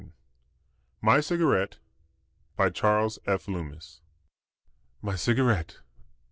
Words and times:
MY 1.03 1.19
CIGARETTE 1.19 1.77
BY 2.55 2.69
CHARLES 2.71 3.19
F. 3.27 3.47
LUMMIS 3.47 4.01
My 5.03 5.15
cigarette! 5.15 5.77